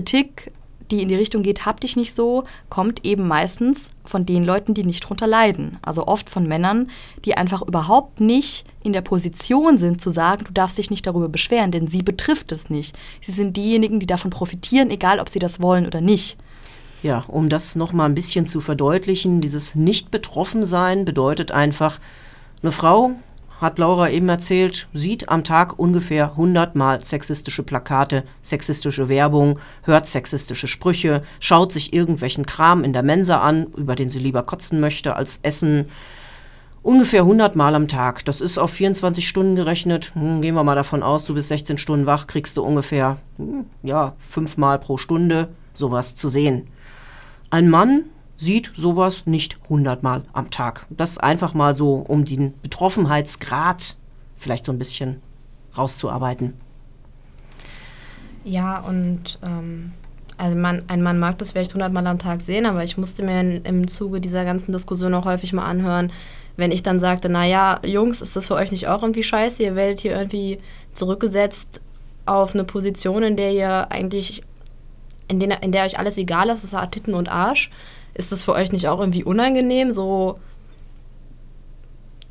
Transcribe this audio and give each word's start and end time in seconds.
Kritik, 0.00 0.50
die 0.90 1.02
in 1.02 1.08
die 1.08 1.14
Richtung 1.14 1.42
geht, 1.42 1.66
hab 1.66 1.80
dich 1.80 1.94
nicht 1.94 2.14
so, 2.14 2.44
kommt 2.70 3.04
eben 3.04 3.28
meistens 3.28 3.90
von 4.06 4.24
den 4.24 4.44
Leuten, 4.44 4.72
die 4.72 4.82
nicht 4.82 5.00
drunter 5.00 5.26
leiden. 5.26 5.76
Also 5.82 6.06
oft 6.06 6.30
von 6.30 6.48
Männern, 6.48 6.88
die 7.26 7.36
einfach 7.36 7.60
überhaupt 7.60 8.18
nicht 8.18 8.64
in 8.82 8.94
der 8.94 9.02
Position 9.02 9.76
sind 9.76 10.00
zu 10.00 10.08
sagen, 10.08 10.44
du 10.46 10.52
darfst 10.52 10.78
dich 10.78 10.88
nicht 10.88 11.06
darüber 11.06 11.28
beschweren, 11.28 11.70
denn 11.70 11.88
sie 11.88 12.02
betrifft 12.02 12.50
es 12.50 12.70
nicht. 12.70 12.96
Sie 13.20 13.32
sind 13.32 13.58
diejenigen, 13.58 14.00
die 14.00 14.06
davon 14.06 14.30
profitieren, 14.30 14.90
egal 14.90 15.20
ob 15.20 15.28
sie 15.28 15.38
das 15.38 15.60
wollen 15.60 15.86
oder 15.86 16.00
nicht. 16.00 16.38
Ja, 17.02 17.24
um 17.28 17.50
das 17.50 17.76
nochmal 17.76 18.08
ein 18.08 18.14
bisschen 18.14 18.46
zu 18.46 18.62
verdeutlichen, 18.62 19.42
dieses 19.42 19.74
Nicht-Betroffen-Sein 19.74 21.04
bedeutet 21.04 21.52
einfach, 21.52 22.00
eine 22.62 22.72
Frau, 22.72 23.12
hat 23.60 23.78
Laura 23.78 24.08
eben 24.10 24.28
erzählt, 24.28 24.88
sieht 24.94 25.28
am 25.28 25.44
Tag 25.44 25.78
ungefähr 25.78 26.30
100 26.30 26.74
Mal 26.74 27.04
sexistische 27.04 27.62
Plakate, 27.62 28.24
sexistische 28.42 29.08
Werbung, 29.08 29.58
hört 29.82 30.06
sexistische 30.06 30.68
Sprüche, 30.68 31.22
schaut 31.38 31.72
sich 31.72 31.92
irgendwelchen 31.92 32.46
Kram 32.46 32.84
in 32.84 32.92
der 32.92 33.02
Mensa 33.02 33.40
an, 33.40 33.66
über 33.76 33.96
den 33.96 34.10
sie 34.10 34.18
lieber 34.18 34.42
kotzen 34.42 34.80
möchte 34.80 35.16
als 35.16 35.40
essen. 35.42 35.86
Ungefähr 36.82 37.22
100 37.22 37.56
Mal 37.56 37.74
am 37.74 37.88
Tag. 37.88 38.24
Das 38.24 38.40
ist 38.40 38.56
auf 38.56 38.70
24 38.70 39.28
Stunden 39.28 39.54
gerechnet. 39.54 40.12
Hm, 40.14 40.40
gehen 40.40 40.54
wir 40.54 40.64
mal 40.64 40.74
davon 40.74 41.02
aus, 41.02 41.26
du 41.26 41.34
bist 41.34 41.48
16 41.48 41.76
Stunden 41.76 42.06
wach, 42.06 42.26
kriegst 42.26 42.56
du 42.56 42.62
ungefähr, 42.62 43.18
hm, 43.36 43.66
ja, 43.82 44.14
fünfmal 44.18 44.78
pro 44.78 44.96
Stunde 44.96 45.48
sowas 45.74 46.16
zu 46.16 46.28
sehen. 46.28 46.68
Ein 47.50 47.68
Mann 47.68 48.04
sieht 48.40 48.72
sowas 48.74 49.26
nicht 49.26 49.58
hundertmal 49.68 50.22
am 50.32 50.50
Tag. 50.50 50.86
Das 50.88 51.18
einfach 51.18 51.52
mal 51.52 51.74
so, 51.74 51.96
um 51.96 52.24
den 52.24 52.54
Betroffenheitsgrad 52.62 53.96
vielleicht 54.36 54.64
so 54.64 54.72
ein 54.72 54.78
bisschen 54.78 55.20
rauszuarbeiten. 55.76 56.54
Ja, 58.44 58.80
und 58.80 59.38
ähm, 59.46 59.92
also 60.38 60.56
man, 60.56 60.82
ein 60.88 61.02
Mann 61.02 61.18
mag 61.18 61.36
das 61.36 61.50
vielleicht 61.50 61.74
hundertmal 61.74 62.06
am 62.06 62.18
Tag 62.18 62.40
sehen, 62.40 62.64
aber 62.64 62.82
ich 62.82 62.96
musste 62.96 63.22
mir 63.22 63.40
in, 63.40 63.64
im 63.64 63.88
Zuge 63.88 64.22
dieser 64.22 64.46
ganzen 64.46 64.72
Diskussion 64.72 65.12
auch 65.12 65.26
häufig 65.26 65.52
mal 65.52 65.66
anhören, 65.66 66.10
wenn 66.56 66.72
ich 66.72 66.82
dann 66.82 66.98
sagte, 66.98 67.28
naja, 67.28 67.78
Jungs, 67.84 68.22
ist 68.22 68.36
das 68.36 68.46
für 68.46 68.54
euch 68.54 68.72
nicht 68.72 68.88
auch 68.88 69.02
irgendwie 69.02 69.22
scheiße? 69.22 69.62
Ihr 69.62 69.76
werdet 69.76 70.00
hier 70.00 70.16
irgendwie 70.16 70.58
zurückgesetzt 70.94 71.82
auf 72.24 72.54
eine 72.54 72.64
Position, 72.64 73.22
in 73.22 73.36
der 73.36 73.52
ihr 73.52 73.92
eigentlich, 73.92 74.42
in, 75.28 75.40
den, 75.40 75.50
in 75.50 75.72
der 75.72 75.84
euch 75.84 75.98
alles 75.98 76.16
egal 76.16 76.48
ist, 76.48 76.64
das 76.64 76.72
ist 76.72 76.90
Titten 76.90 77.12
und 77.12 77.28
Arsch. 77.28 77.70
Ist 78.14 78.32
das 78.32 78.44
für 78.44 78.52
euch 78.52 78.72
nicht 78.72 78.88
auch 78.88 79.00
irgendwie 79.00 79.24
unangenehm, 79.24 79.92
so 79.92 80.38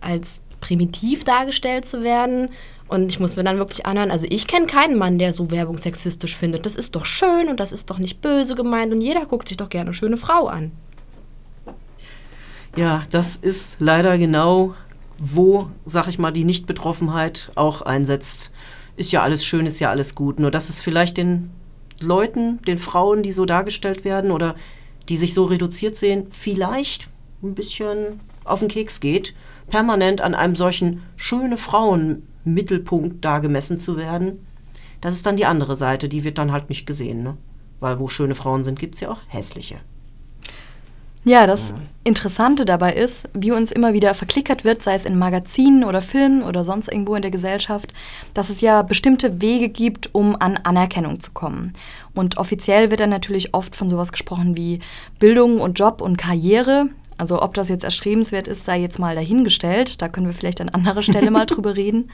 als 0.02 0.44
primitiv 0.60 1.24
dargestellt 1.24 1.86
zu 1.86 2.04
werden? 2.04 2.50
Und 2.88 3.10
ich 3.10 3.20
muss 3.20 3.36
mir 3.36 3.44
dann 3.44 3.60
wirklich 3.60 3.86
anhören, 3.86 4.10
also 4.10 4.26
ich 4.30 4.48
kenne 4.48 4.66
keinen 4.66 4.98
Mann, 4.98 5.20
der 5.20 5.32
so 5.32 5.52
Werbung 5.52 5.78
sexistisch 5.78 6.36
findet. 6.36 6.66
Das 6.66 6.76
ist 6.76 6.96
doch 6.96 7.06
schön 7.06 7.48
und 7.48 7.60
das 7.60 7.72
ist 7.72 7.90
doch 7.92 8.00
nicht 8.00 8.20
böse 8.20 8.56
gemeint 8.56 8.92
und 8.92 9.02
jeder 9.02 9.26
guckt 9.28 9.48
sich 9.48 9.58
doch 9.58 9.70
gerne 9.70 9.90
eine 9.90 9.94
schöne 9.94 10.18
Frau 10.18 10.48
an. 10.48 10.72
Ja, 12.76 13.04
das 13.12 13.36
ist 13.36 13.80
leider 13.80 14.18
genau, 14.18 14.74
wo, 15.20 15.70
sag 15.86 16.08
ich 16.08 16.18
mal, 16.18 16.32
die 16.32 16.46
Nichtbetroffenheit 16.46 17.52
auch 17.56 17.84
einsetzt. 17.84 18.52
Ist 18.96 19.12
ja 19.12 19.22
alles 19.22 19.46
schön, 19.46 19.66
ist 19.66 19.80
ja 19.80 19.90
alles 19.92 20.16
gut. 20.16 20.40
Nur 20.40 20.50
dass 20.50 20.70
es 20.70 20.82
vielleicht 20.82 21.18
den 21.18 21.52
Leuten, 22.00 22.62
den 22.64 22.78
Frauen, 22.78 23.22
die 23.22 23.32
so 23.32 23.46
dargestellt 23.46 24.04
werden 24.04 24.32
oder 24.32 24.56
die 25.10 25.18
sich 25.18 25.34
so 25.34 25.46
reduziert 25.46 25.98
sehen, 25.98 26.28
vielleicht 26.32 27.10
ein 27.44 27.56
bisschen 27.56 28.20
auf 28.44 28.60
den 28.60 28.70
Keks 28.70 29.00
geht, 29.00 29.34
permanent 29.68 30.22
an 30.22 30.36
einem 30.36 30.56
solchen 30.56 31.04
schöne 31.16 31.58
Frauen-Mittelpunkt 31.58 33.24
da 33.24 33.40
gemessen 33.40 33.80
zu 33.80 33.98
werden. 33.98 34.46
Das 35.02 35.14
ist 35.14 35.26
dann 35.26 35.38
die 35.38 35.46
andere 35.46 35.76
Seite, 35.76 36.10
die 36.10 36.24
wird 36.24 36.38
dann 36.38 36.52
halt 36.52 36.70
nicht 36.70 36.86
gesehen. 36.86 37.24
Ne? 37.24 37.38
Weil 37.80 38.00
wo 38.00 38.08
schöne 38.08 38.36
Frauen 38.36 38.64
sind, 38.64 38.80
gibt 38.80 38.96
es 38.96 39.02
ja 39.02 39.10
auch 39.10 39.22
hässliche. 39.28 39.78
Ja, 41.26 41.48
das 41.48 41.74
Interessante 42.06 42.64
dabei 42.64 42.94
ist, 42.94 43.30
wie 43.34 43.52
uns 43.52 43.74
immer 43.74 43.94
wieder 43.94 44.14
verklickert 44.14 44.64
wird, 44.64 44.82
sei 44.82 44.94
es 44.94 45.04
in 45.06 45.20
Magazinen 45.20 45.84
oder 45.84 46.02
Filmen 46.02 46.44
oder 46.44 46.64
sonst 46.64 46.90
irgendwo 46.90 47.14
in 47.14 47.22
der 47.22 47.30
Gesellschaft, 47.30 47.94
dass 48.34 48.50
es 48.50 48.62
ja 48.62 48.84
bestimmte 48.84 49.42
Wege 49.42 49.68
gibt, 49.68 50.16
um 50.16 50.38
an 50.38 50.58
Anerkennung 50.58 51.20
zu 51.20 51.32
kommen. 51.32 51.74
Und 52.14 52.38
offiziell 52.38 52.92
wird 52.92 53.00
dann 53.00 53.10
natürlich 53.10 53.54
oft 53.54 53.76
von 53.76 53.90
sowas 53.90 54.12
gesprochen 54.12 54.58
wie 54.58 54.80
Bildung 55.20 55.60
und 55.60 55.80
Job 55.80 56.02
und 56.02 56.18
Karriere. 56.18 56.88
Also 57.18 57.42
ob 57.42 57.54
das 57.54 57.70
jetzt 57.70 57.84
erstrebenswert 57.84 58.48
ist, 58.48 58.66
sei 58.66 58.80
jetzt 58.80 59.00
mal 59.00 59.16
dahingestellt. 59.16 60.02
Da 60.02 60.08
können 60.08 60.28
wir 60.28 60.34
vielleicht 60.34 60.62
an 60.62 60.70
anderer 60.70 61.04
Stelle 61.04 61.32
mal 61.32 61.46
drüber 61.48 61.76
reden. 61.76 62.10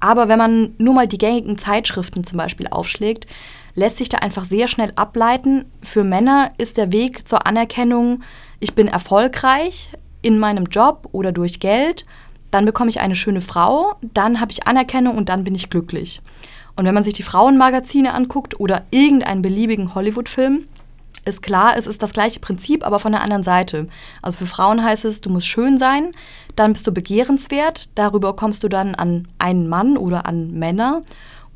Aber 0.00 0.28
wenn 0.28 0.38
man 0.38 0.74
nur 0.78 0.94
mal 0.94 1.08
die 1.08 1.18
gängigen 1.18 1.58
Zeitschriften 1.58 2.24
zum 2.24 2.38
Beispiel 2.38 2.68
aufschlägt, 2.68 3.26
lässt 3.74 3.96
sich 3.96 4.08
da 4.08 4.18
einfach 4.18 4.44
sehr 4.44 4.68
schnell 4.68 4.92
ableiten. 4.96 5.66
Für 5.82 6.04
Männer 6.04 6.48
ist 6.58 6.76
der 6.76 6.92
Weg 6.92 7.28
zur 7.28 7.46
Anerkennung, 7.46 8.22
ich 8.58 8.74
bin 8.74 8.88
erfolgreich 8.88 9.90
in 10.22 10.38
meinem 10.38 10.64
Job 10.64 11.08
oder 11.12 11.30
durch 11.30 11.60
Geld, 11.60 12.06
dann 12.50 12.64
bekomme 12.64 12.90
ich 12.90 13.00
eine 13.00 13.14
schöne 13.14 13.42
Frau, 13.42 13.94
dann 14.14 14.40
habe 14.40 14.50
ich 14.50 14.66
Anerkennung 14.66 15.16
und 15.16 15.28
dann 15.28 15.44
bin 15.44 15.54
ich 15.54 15.70
glücklich. 15.70 16.22
Und 16.76 16.84
wenn 16.84 16.94
man 16.94 17.04
sich 17.04 17.14
die 17.14 17.22
Frauenmagazine 17.22 18.14
anguckt 18.14 18.60
oder 18.60 18.84
irgendeinen 18.90 19.42
beliebigen 19.42 19.94
Hollywood-Film, 19.94 20.68
ist 21.24 21.42
klar, 21.42 21.76
es 21.76 21.86
ist 21.86 22.02
das 22.02 22.12
gleiche 22.12 22.40
Prinzip, 22.40 22.86
aber 22.86 22.98
von 22.98 23.12
der 23.12 23.22
anderen 23.22 23.42
Seite. 23.42 23.88
Also 24.22 24.38
für 24.38 24.46
Frauen 24.46 24.84
heißt 24.84 25.04
es, 25.04 25.20
du 25.20 25.30
musst 25.30 25.48
schön 25.48 25.76
sein, 25.78 26.12
dann 26.54 26.72
bist 26.72 26.86
du 26.86 26.92
begehrenswert, 26.92 27.88
darüber 27.96 28.36
kommst 28.36 28.62
du 28.62 28.68
dann 28.68 28.94
an 28.94 29.26
einen 29.38 29.68
Mann 29.68 29.96
oder 29.96 30.26
an 30.26 30.52
Männer 30.52 31.02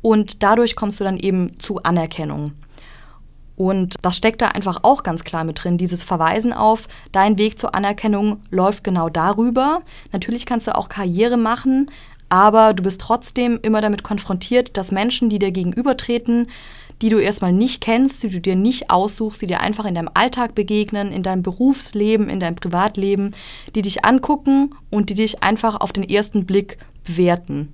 und 0.01 0.43
dadurch 0.43 0.75
kommst 0.75 0.99
du 0.99 1.03
dann 1.03 1.17
eben 1.17 1.57
zu 1.59 1.81
Anerkennung. 1.83 2.53
Und 3.55 3.95
das 4.01 4.17
steckt 4.17 4.41
da 4.41 4.47
einfach 4.47 4.79
auch 4.81 5.03
ganz 5.03 5.23
klar 5.23 5.43
mit 5.43 5.63
drin, 5.63 5.77
dieses 5.77 6.01
Verweisen 6.01 6.51
auf, 6.51 6.87
dein 7.11 7.37
Weg 7.37 7.59
zur 7.59 7.75
Anerkennung 7.75 8.41
läuft 8.49 8.83
genau 8.83 9.07
darüber. 9.07 9.83
Natürlich 10.11 10.47
kannst 10.47 10.65
du 10.67 10.75
auch 10.75 10.89
Karriere 10.89 11.37
machen, 11.37 11.91
aber 12.31 12.73
du 12.73 12.81
bist 12.81 13.01
trotzdem 13.01 13.59
immer 13.61 13.81
damit 13.81 14.03
konfrontiert, 14.03 14.77
dass 14.77 14.91
Menschen, 14.91 15.29
die 15.29 15.37
dir 15.37 15.51
gegenübertreten, 15.51 16.47
die 17.01 17.09
du 17.09 17.19
erstmal 17.19 17.51
nicht 17.51 17.81
kennst, 17.81 18.23
die 18.23 18.29
du 18.29 18.39
dir 18.39 18.55
nicht 18.55 18.89
aussuchst, 18.89 19.41
die 19.41 19.47
dir 19.47 19.59
einfach 19.59 19.83
in 19.83 19.95
deinem 19.95 20.09
Alltag 20.13 20.55
begegnen, 20.55 21.11
in 21.11 21.23
deinem 21.23 21.43
Berufsleben, 21.43 22.29
in 22.29 22.39
deinem 22.39 22.55
Privatleben, 22.55 23.31
die 23.75 23.81
dich 23.81 24.05
angucken 24.05 24.73
und 24.89 25.09
die 25.09 25.15
dich 25.15 25.43
einfach 25.43 25.81
auf 25.81 25.91
den 25.91 26.07
ersten 26.07 26.45
Blick 26.45 26.77
bewerten. 27.03 27.73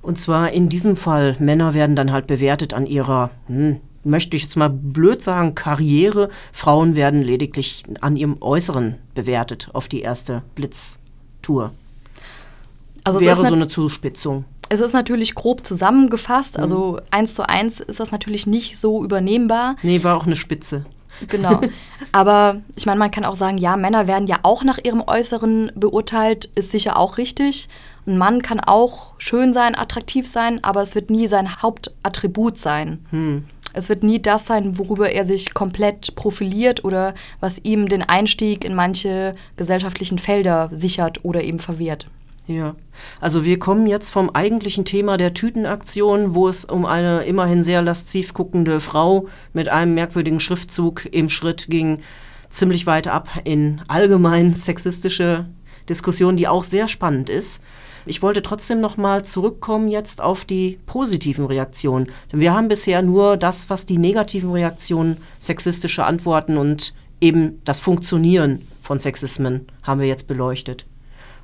Und 0.00 0.18
zwar 0.18 0.50
in 0.50 0.68
diesem 0.68 0.96
Fall, 0.96 1.36
Männer 1.38 1.74
werden 1.74 1.94
dann 1.94 2.10
halt 2.10 2.26
bewertet 2.26 2.74
an 2.74 2.86
ihrer, 2.86 3.30
hm, 3.46 3.76
möchte 4.02 4.36
ich 4.36 4.42
jetzt 4.42 4.56
mal 4.56 4.68
blöd 4.68 5.22
sagen, 5.22 5.54
Karriere. 5.54 6.28
Frauen 6.52 6.96
werden 6.96 7.22
lediglich 7.22 7.84
an 8.00 8.16
ihrem 8.16 8.38
Äußeren 8.40 8.96
bewertet 9.14 9.68
auf 9.74 9.86
die 9.86 10.00
erste 10.00 10.42
Blitztour. 10.56 11.72
Also 13.04 13.20
Wäre 13.20 13.36
so 13.36 13.54
eine 13.54 13.68
Zuspitzung. 13.68 14.44
Es 14.68 14.80
ist 14.80 14.92
natürlich 14.94 15.34
grob 15.34 15.66
zusammengefasst, 15.66 16.58
also 16.58 16.92
mhm. 16.92 17.00
eins 17.10 17.34
zu 17.34 17.46
eins 17.46 17.80
ist 17.80 18.00
das 18.00 18.10
natürlich 18.10 18.46
nicht 18.46 18.78
so 18.78 19.04
übernehmbar. 19.04 19.76
Nee, 19.82 20.02
war 20.02 20.16
auch 20.16 20.24
eine 20.24 20.36
Spitze. 20.36 20.86
Genau. 21.28 21.60
Aber 22.12 22.62
ich 22.74 22.86
meine, 22.86 22.98
man 22.98 23.10
kann 23.10 23.24
auch 23.24 23.34
sagen, 23.34 23.58
ja, 23.58 23.76
Männer 23.76 24.06
werden 24.06 24.26
ja 24.26 24.38
auch 24.42 24.64
nach 24.64 24.78
ihrem 24.82 25.02
Äußeren 25.06 25.72
beurteilt, 25.74 26.50
ist 26.54 26.70
sicher 26.70 26.96
auch 26.96 27.18
richtig. 27.18 27.68
Ein 28.06 28.18
Mann 28.18 28.42
kann 28.42 28.60
auch 28.60 29.12
schön 29.18 29.52
sein, 29.52 29.76
attraktiv 29.76 30.26
sein, 30.26 30.62
aber 30.64 30.82
es 30.82 30.94
wird 30.94 31.10
nie 31.10 31.28
sein 31.28 31.62
Hauptattribut 31.62 32.58
sein. 32.58 33.04
Hm. 33.10 33.44
Es 33.74 33.88
wird 33.88 34.02
nie 34.02 34.20
das 34.20 34.46
sein, 34.46 34.78
worüber 34.78 35.10
er 35.10 35.24
sich 35.24 35.54
komplett 35.54 36.14
profiliert 36.14 36.84
oder 36.84 37.14
was 37.40 37.58
ihm 37.62 37.88
den 37.88 38.02
Einstieg 38.02 38.64
in 38.64 38.74
manche 38.74 39.34
gesellschaftlichen 39.56 40.18
Felder 40.18 40.68
sichert 40.72 41.24
oder 41.24 41.42
eben 41.42 41.58
verwehrt. 41.58 42.06
Ja, 42.46 42.74
also 43.20 43.44
wir 43.44 43.58
kommen 43.60 43.86
jetzt 43.86 44.10
vom 44.10 44.30
eigentlichen 44.30 44.84
Thema 44.84 45.16
der 45.16 45.32
Tütenaktion, 45.32 46.34
wo 46.34 46.48
es 46.48 46.64
um 46.64 46.84
eine 46.84 47.22
immerhin 47.22 47.62
sehr 47.62 47.82
lasziv 47.82 48.34
guckende 48.34 48.80
Frau 48.80 49.28
mit 49.52 49.68
einem 49.68 49.94
merkwürdigen 49.94 50.40
Schriftzug 50.40 51.06
im 51.12 51.28
Schritt 51.28 51.68
ging, 51.68 52.00
ziemlich 52.50 52.86
weit 52.86 53.06
ab 53.06 53.28
in 53.44 53.80
allgemein 53.86 54.54
sexistische 54.54 55.46
Diskussionen, 55.88 56.36
die 56.36 56.48
auch 56.48 56.64
sehr 56.64 56.88
spannend 56.88 57.30
ist. 57.30 57.62
Ich 58.06 58.22
wollte 58.22 58.42
trotzdem 58.42 58.80
noch 58.80 58.96
mal 58.96 59.24
zurückkommen 59.24 59.86
jetzt 59.86 60.20
auf 60.20 60.44
die 60.44 60.80
positiven 60.86 61.46
Reaktionen. 61.46 62.08
Denn 62.32 62.40
wir 62.40 62.52
haben 62.52 62.66
bisher 62.66 63.02
nur 63.02 63.36
das, 63.36 63.70
was 63.70 63.86
die 63.86 63.98
negativen 63.98 64.50
Reaktionen, 64.50 65.18
sexistische 65.38 66.04
Antworten 66.04 66.56
und 66.56 66.94
eben 67.20 67.60
das 67.64 67.78
Funktionieren 67.78 68.66
von 68.82 68.98
Sexismen 68.98 69.68
haben 69.84 70.00
wir 70.00 70.08
jetzt 70.08 70.26
beleuchtet. 70.26 70.86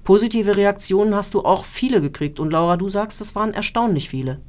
Positive 0.08 0.56
Reaktionen 0.56 1.14
hast 1.14 1.34
du 1.34 1.44
auch 1.44 1.66
viele 1.66 2.00
gekriegt. 2.00 2.40
Und 2.40 2.50
Laura, 2.50 2.78
du 2.78 2.88
sagst, 2.88 3.20
es 3.20 3.34
waren 3.34 3.52
erstaunlich 3.52 4.08
viele. 4.08 4.40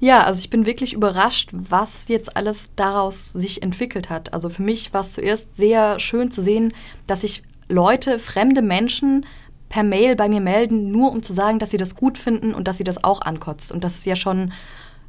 Ja, 0.00 0.24
also 0.24 0.38
ich 0.38 0.50
bin 0.50 0.66
wirklich 0.66 0.92
überrascht, 0.92 1.48
was 1.50 2.08
jetzt 2.08 2.36
alles 2.36 2.72
daraus 2.76 3.28
sich 3.28 3.62
entwickelt 3.62 4.10
hat. 4.10 4.34
Also 4.34 4.50
für 4.50 4.60
mich 4.60 4.92
war 4.92 5.00
es 5.00 5.12
zuerst 5.12 5.46
sehr 5.56 5.98
schön 5.98 6.30
zu 6.30 6.42
sehen, 6.42 6.74
dass 7.06 7.22
sich 7.22 7.42
Leute, 7.70 8.18
fremde 8.18 8.60
Menschen 8.60 9.24
per 9.70 9.82
Mail 9.82 10.14
bei 10.14 10.28
mir 10.28 10.42
melden, 10.42 10.92
nur 10.92 11.10
um 11.10 11.22
zu 11.22 11.32
sagen, 11.32 11.58
dass 11.58 11.70
sie 11.70 11.78
das 11.78 11.96
gut 11.96 12.18
finden 12.18 12.52
und 12.52 12.68
dass 12.68 12.76
sie 12.76 12.84
das 12.84 13.02
auch 13.02 13.22
ankotzt. 13.22 13.72
Und 13.72 13.82
das 13.82 13.94
ist 13.94 14.04
ja 14.04 14.14
schon 14.14 14.52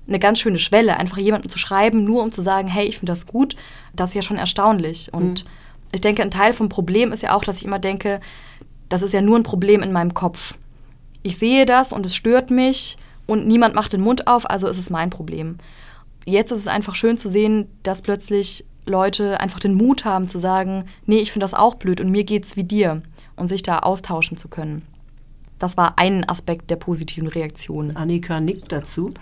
eine 0.07 0.19
ganz 0.19 0.39
schöne 0.39 0.59
Schwelle, 0.59 0.95
einfach 0.95 1.17
jemandem 1.17 1.51
zu 1.51 1.57
schreiben, 1.57 2.05
nur 2.05 2.23
um 2.23 2.31
zu 2.31 2.41
sagen, 2.41 2.69
hey, 2.69 2.87
ich 2.87 2.99
finde 2.99 3.11
das 3.11 3.27
gut, 3.27 3.57
das 3.93 4.11
ist 4.11 4.15
ja 4.15 4.21
schon 4.21 4.37
erstaunlich. 4.37 5.13
Und 5.13 5.43
mhm. 5.43 5.49
ich 5.91 5.99
denke, 5.99 6.21
ein 6.21 6.31
Teil 6.31 6.53
vom 6.53 6.69
Problem 6.69 7.11
ist 7.11 7.21
ja 7.21 7.35
auch, 7.35 7.43
dass 7.43 7.57
ich 7.57 7.65
immer 7.65 7.79
denke, 7.79 8.21
das 8.89 9.01
ist 9.01 9.13
ja 9.13 9.21
nur 9.21 9.37
ein 9.37 9.43
Problem 9.43 9.81
in 9.81 9.91
meinem 9.91 10.13
Kopf. 10.13 10.57
Ich 11.23 11.37
sehe 11.37 11.65
das 11.65 11.91
und 11.91 12.05
es 12.05 12.15
stört 12.15 12.51
mich 12.51 12.97
und 13.25 13.47
niemand 13.47 13.75
macht 13.75 13.93
den 13.93 14.01
Mund 14.01 14.27
auf, 14.27 14.49
also 14.49 14.67
ist 14.67 14.77
es 14.77 14.89
mein 14.89 15.09
Problem. 15.09 15.57
Jetzt 16.25 16.51
ist 16.51 16.59
es 16.59 16.67
einfach 16.67 16.95
schön 16.95 17.17
zu 17.17 17.29
sehen, 17.29 17.67
dass 17.83 18.01
plötzlich 18.01 18.65
Leute 18.85 19.39
einfach 19.39 19.59
den 19.59 19.73
Mut 19.73 20.05
haben 20.05 20.29
zu 20.29 20.37
sagen, 20.37 20.85
nee, 21.05 21.17
ich 21.17 21.31
finde 21.31 21.43
das 21.43 21.53
auch 21.53 21.75
blöd 21.75 22.01
und 22.01 22.11
mir 22.11 22.23
geht's 22.23 22.55
wie 22.55 22.63
dir 22.63 23.01
und 23.35 23.47
sich 23.47 23.63
da 23.63 23.79
austauschen 23.79 24.37
zu 24.37 24.47
können. 24.47 24.83
Das 25.59 25.77
war 25.77 25.97
ein 25.97 26.27
Aspekt 26.27 26.69
der 26.69 26.75
positiven 26.75 27.27
Reaktion. 27.27 27.95
Annika 27.95 28.39
nickt 28.39 28.71
dazu. 28.71 29.13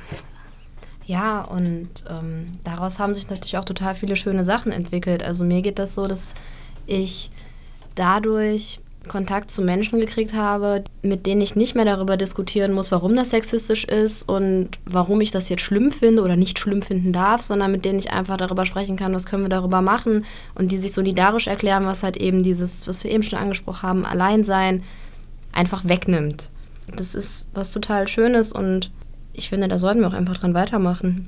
Ja, 1.06 1.42
und 1.42 1.89
ähm, 2.09 2.48
daraus 2.63 3.00
haben 3.00 3.13
sich 3.13 3.30
natürlich 3.30 3.57
auch 3.57 3.66
total 3.66 3.94
viele 3.94 4.16
schöne 4.16 4.45
Sachen 4.45 4.71
entwickelt. 4.71 5.21
Also 5.21 5.44
mir 5.44 5.62
geht 5.62 5.80
das 5.80 5.95
so, 5.95 6.07
dass 6.07 6.33
ich 6.88 7.30
dadurch 7.95 8.80
Kontakt 9.07 9.51
zu 9.51 9.61
Menschen 9.61 10.00
gekriegt 10.00 10.33
habe, 10.33 10.83
mit 11.01 11.25
denen 11.25 11.41
ich 11.41 11.55
nicht 11.55 11.75
mehr 11.75 11.85
darüber 11.85 12.15
diskutieren 12.15 12.71
muss, 12.71 12.91
warum 12.91 13.15
das 13.15 13.31
sexistisch 13.31 13.83
ist 13.83 14.27
und 14.29 14.79
warum 14.85 15.19
ich 15.21 15.31
das 15.31 15.50
jetzt 15.50 15.61
schlimm 15.61 15.91
finde 15.91 16.23
oder 16.23 16.35
nicht 16.35 16.57
schlimm 16.57 16.81
finden 16.81 17.11
darf, 17.11 17.41
sondern 17.41 17.71
mit 17.71 17.83
denen 17.83 18.00
ich 18.00 18.11
einfach 18.11 18.38
darüber 18.38 18.65
sprechen 18.65 18.95
kann, 18.95 19.13
was 19.13 19.25
können 19.25 19.44
wir 19.44 19.50
darüber 19.50 19.81
machen 19.81 20.25
und 20.55 20.71
die 20.71 20.77
sich 20.77 20.94
solidarisch 20.94 21.47
erklären, 21.47 21.85
was 21.85 22.03
halt 22.03 22.17
eben 22.17 22.44
dieses, 22.44 22.88
was 22.88 23.03
wir 23.03 23.11
eben 23.11 23.23
schon 23.23 23.39
angesprochen 23.39 23.81
haben, 23.81 24.05
Alleinsein 24.05 24.83
einfach 25.51 25.83
wegnimmt. 25.85 26.49
Das 26.95 27.15
ist 27.15 27.49
was 27.53 27.71
total 27.71 28.07
Schönes 28.07 28.51
und 28.53 28.91
ich 29.33 29.49
finde, 29.49 29.67
da 29.67 29.77
sollten 29.77 30.01
wir 30.01 30.07
auch 30.07 30.13
einfach 30.13 30.38
dran 30.38 30.53
weitermachen. 30.53 31.27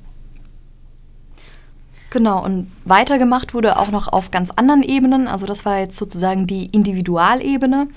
Genau, 2.16 2.42
und 2.42 2.72
weitergemacht 2.86 3.54
wurde 3.54 3.78
auch 3.78 3.92
noch 3.92 4.08
auf 4.08 4.32
ganz 4.32 4.50
anderen 4.50 4.84
Ebenen. 4.84 5.28
Also 5.28 5.46
das 5.46 5.66
war 5.66 5.80
jetzt 5.80 5.98
sozusagen 5.98 6.48
die 6.48 6.68
Individualebene. 6.68 7.90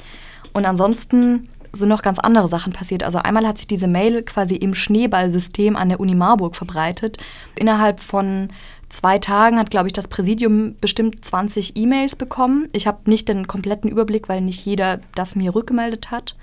Und 0.53 0.65
ansonsten 0.65 1.49
sind 1.73 1.89
noch 1.89 2.03
ganz 2.03 2.19
andere 2.19 2.49
Sachen 2.49 2.73
passiert. 2.73 3.05
Also 3.05 3.19
einmal 3.19 3.47
hat 3.47 3.59
sich 3.59 3.69
diese 3.69 3.87
Mail 3.87 4.25
quasi 4.25 4.57
im 4.57 4.75
Schneeballsystem 4.75 5.77
an 5.77 5.89
der 5.89 6.01
Uni 6.01 6.17
Marburg 6.17 6.57
verbreitet. 6.57 7.19
Innerhalb 7.55 8.01
von 8.01 8.49
zwei 8.89 9.21
Tagen 9.21 9.57
hat, 9.57 9.71
glaube 9.71 9.87
ich, 9.87 9.93
das 9.93 10.09
Präsidium 10.09 10.75
bestimmt 10.81 11.25
20 11.25 11.77
E-Mails 11.77 12.17
bekommen. 12.17 12.69
Ich 12.73 12.89
habe 12.89 13.09
nicht 13.09 13.29
den 13.29 13.47
kompletten 13.47 13.89
Überblick, 13.89 14.29
weil 14.29 14.41
nicht 14.41 14.67
jeder 14.67 14.99
das 15.15 15.37
mir 15.37 15.55
rückgemeldet 15.55 16.11
hat. 16.11 16.35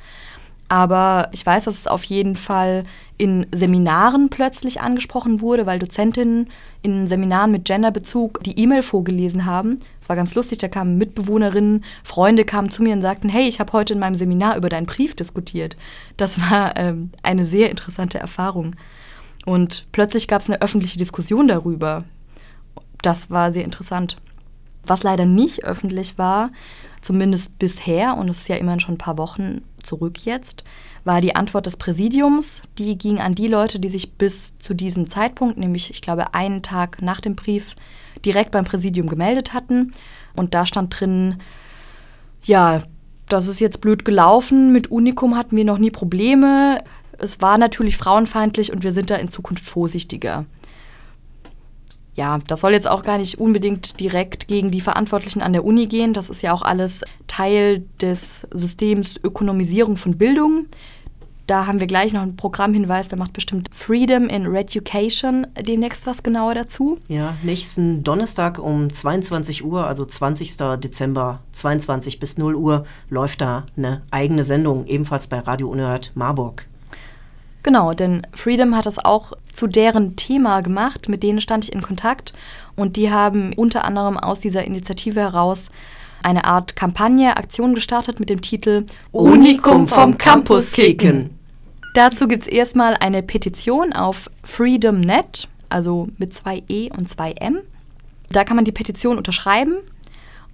Aber 0.67 1.29
ich 1.31 1.45
weiß, 1.45 1.65
dass 1.65 1.77
es 1.77 1.87
auf 1.87 2.03
jeden 2.05 2.35
Fall 2.35 2.85
in 3.17 3.45
Seminaren 3.53 4.29
plötzlich 4.29 4.81
angesprochen 4.81 5.39
wurde, 5.39 5.65
weil 5.65 5.77
Dozentinnen 5.77 6.49
in 6.81 7.07
Seminaren 7.07 7.51
mit 7.51 7.65
Genderbezug 7.65 8.43
die 8.43 8.59
E-Mail 8.59 8.81
vorgelesen 8.81 9.45
haben. 9.45 9.79
Es 10.01 10.09
war 10.09 10.15
ganz 10.15 10.33
lustig, 10.33 10.57
da 10.57 10.67
kamen 10.67 10.97
Mitbewohnerinnen, 10.97 11.85
Freunde 12.03 12.45
kamen 12.45 12.71
zu 12.71 12.81
mir 12.81 12.93
und 12.93 13.03
sagten, 13.03 13.29
hey, 13.29 13.47
ich 13.47 13.59
habe 13.59 13.73
heute 13.73 13.93
in 13.93 13.99
meinem 13.99 14.15
Seminar 14.15 14.57
über 14.57 14.69
deinen 14.69 14.87
Brief 14.87 15.15
diskutiert. 15.15 15.77
Das 16.17 16.41
war 16.41 16.75
ähm, 16.77 17.11
eine 17.21 17.45
sehr 17.45 17.69
interessante 17.69 18.17
Erfahrung. 18.17 18.75
Und 19.45 19.85
plötzlich 19.91 20.27
gab 20.27 20.41
es 20.41 20.49
eine 20.49 20.61
öffentliche 20.61 20.97
Diskussion 20.97 21.47
darüber. 21.47 22.03
Das 23.03 23.29
war 23.29 23.51
sehr 23.51 23.63
interessant. 23.63 24.17
Was 24.83 25.03
leider 25.03 25.25
nicht 25.25 25.63
öffentlich 25.63 26.17
war, 26.17 26.51
zumindest 27.01 27.59
bisher, 27.59 28.17
und 28.17 28.29
es 28.29 28.39
ist 28.39 28.49
ja 28.49 28.55
immerhin 28.55 28.79
schon 28.79 28.95
ein 28.95 28.99
paar 28.99 29.17
Wochen 29.19 29.61
zurück 29.85 30.25
jetzt, 30.25 30.63
war 31.03 31.21
die 31.21 31.35
Antwort 31.35 31.65
des 31.65 31.77
Präsidiums. 31.77 32.61
Die 32.77 32.97
ging 32.97 33.19
an 33.19 33.35
die 33.35 33.47
Leute, 33.47 33.79
die 33.79 33.89
sich 33.89 34.13
bis 34.13 34.57
zu 34.59 34.73
diesem 34.73 35.09
Zeitpunkt, 35.09 35.57
nämlich 35.57 35.89
ich 35.89 36.01
glaube 36.01 36.33
einen 36.33 36.61
Tag 36.61 37.01
nach 37.01 37.21
dem 37.21 37.35
Brief, 37.35 37.75
direkt 38.25 38.51
beim 38.51 38.65
Präsidium 38.65 39.07
gemeldet 39.07 39.53
hatten. 39.53 39.91
Und 40.35 40.53
da 40.53 40.65
stand 40.65 40.99
drin, 40.99 41.37
ja, 42.43 42.83
das 43.29 43.47
ist 43.47 43.59
jetzt 43.59 43.81
blöd 43.81 44.05
gelaufen. 44.05 44.71
Mit 44.71 44.91
Unikum 44.91 45.37
hatten 45.37 45.55
wir 45.57 45.65
noch 45.65 45.77
nie 45.77 45.91
Probleme. 45.91 46.83
Es 47.17 47.41
war 47.41 47.57
natürlich 47.57 47.97
frauenfeindlich 47.97 48.71
und 48.71 48.83
wir 48.83 48.91
sind 48.91 49.09
da 49.09 49.15
in 49.15 49.29
Zukunft 49.29 49.65
vorsichtiger 49.65 50.45
ja, 52.15 52.39
das 52.47 52.61
soll 52.61 52.73
jetzt 52.73 52.89
auch 52.89 53.03
gar 53.03 53.17
nicht 53.17 53.39
unbedingt 53.39 53.99
direkt 53.99 54.47
gegen 54.47 54.71
die 54.71 54.81
Verantwortlichen 54.81 55.41
an 55.41 55.53
der 55.53 55.65
Uni 55.65 55.85
gehen. 55.85 56.13
Das 56.13 56.29
ist 56.29 56.41
ja 56.41 56.53
auch 56.53 56.61
alles 56.61 57.03
Teil 57.27 57.83
des 58.01 58.47
Systems 58.51 59.19
Ökonomisierung 59.21 59.97
von 59.97 60.17
Bildung. 60.17 60.67
Da 61.47 61.67
haben 61.67 61.79
wir 61.79 61.85
gleich 61.85 62.11
noch 62.11 62.23
einen 62.23 62.37
Programmhinweis, 62.37 63.07
da 63.07 63.17
macht 63.17 63.33
bestimmt 63.33 63.69
Freedom 63.71 64.29
in 64.29 64.47
Reducation 64.47 65.45
demnächst 65.59 66.07
was 66.07 66.23
genauer 66.23 66.55
dazu. 66.55 66.97
Ja, 67.07 67.37
nächsten 67.43 68.03
Donnerstag 68.03 68.57
um 68.57 68.91
22 68.91 69.63
Uhr, 69.63 69.85
also 69.85 70.05
20. 70.05 70.57
Dezember 70.79 71.41
22 71.51 72.19
bis 72.19 72.39
0 72.39 72.55
Uhr, 72.55 72.85
läuft 73.09 73.41
da 73.41 73.67
eine 73.77 74.01
eigene 74.09 74.43
Sendung, 74.43 74.87
ebenfalls 74.87 75.27
bei 75.27 75.37
Radio 75.37 75.69
Unerhört 75.69 76.13
Marburg. 76.15 76.65
Genau, 77.65 77.95
denn 77.95 78.27
Freedom 78.31 78.75
hat 78.75 78.85
das 78.85 79.03
auch 79.03 79.33
zu 79.51 79.65
deren 79.65 80.15
Thema 80.15 80.61
gemacht, 80.61 81.09
mit 81.09 81.23
denen 81.23 81.41
stand 81.41 81.63
ich 81.63 81.73
in 81.73 81.81
Kontakt 81.81 82.31
und 82.75 82.95
die 82.95 83.09
haben 83.09 83.53
unter 83.53 83.85
anderem 83.85 84.19
aus 84.19 84.39
dieser 84.39 84.65
Initiative 84.65 85.19
heraus 85.19 85.71
eine 86.21 86.45
Art 86.45 86.75
Kampagne, 86.75 87.35
Aktion 87.35 87.73
gestartet 87.73 88.19
mit 88.19 88.29
dem 88.29 88.41
Titel 88.41 88.85
Unikum 89.11 89.87
vom 89.87 90.15
Campus 90.15 90.73
kicken. 90.73 91.31
Dazu 91.95 92.27
gibt 92.27 92.43
es 92.43 92.47
erstmal 92.47 92.97
eine 92.99 93.23
Petition 93.23 93.93
auf 93.93 94.29
freedomnet, 94.43 95.49
also 95.67 96.07
mit 96.19 96.35
zwei 96.35 96.61
E 96.69 96.91
und 96.95 97.09
zwei 97.09 97.31
M. 97.31 97.61
Da 98.29 98.43
kann 98.43 98.57
man 98.57 98.65
die 98.65 98.71
Petition 98.73 99.17
unterschreiben 99.17 99.77